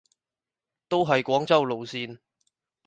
[0.87, 2.17] 都係廣州路線